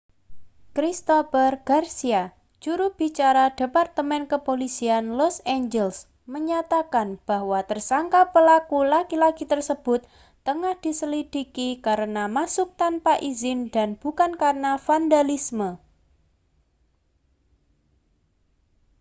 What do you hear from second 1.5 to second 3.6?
garcia juru bicara